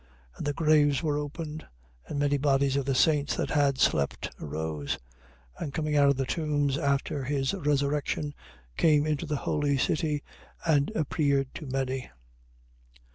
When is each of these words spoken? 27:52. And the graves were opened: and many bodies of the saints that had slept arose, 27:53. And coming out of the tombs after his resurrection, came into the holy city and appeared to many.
27:52. 0.37 0.37
And 0.37 0.47
the 0.47 0.53
graves 0.53 1.03
were 1.03 1.17
opened: 1.19 1.67
and 2.07 2.17
many 2.17 2.37
bodies 2.39 2.75
of 2.75 2.85
the 2.85 2.95
saints 2.95 3.35
that 3.35 3.51
had 3.51 3.77
slept 3.77 4.33
arose, 4.39 4.97
27:53. 5.59 5.61
And 5.63 5.73
coming 5.75 5.95
out 5.95 6.09
of 6.09 6.17
the 6.17 6.25
tombs 6.25 6.75
after 6.79 7.23
his 7.23 7.53
resurrection, 7.53 8.33
came 8.77 9.05
into 9.05 9.27
the 9.27 9.35
holy 9.35 9.77
city 9.77 10.23
and 10.65 10.91
appeared 10.95 11.53
to 11.53 11.67
many. 11.67 12.09